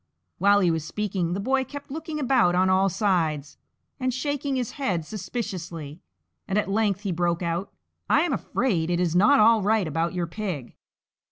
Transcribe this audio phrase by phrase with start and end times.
[0.39, 3.59] While he was speaking the Boy kept looking about on all sides,
[3.99, 6.01] and shaking his head suspiciously,
[6.47, 7.71] and at length he broke out,
[8.09, 10.75] "I am afraid it is not all right about your pig.